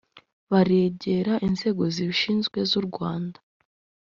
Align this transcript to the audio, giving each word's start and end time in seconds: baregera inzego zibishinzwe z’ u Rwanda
baregera 0.51 1.33
inzego 1.47 1.83
zibishinzwe 1.93 2.59
z’ 2.69 2.71
u 2.79 2.81
Rwanda 2.87 3.39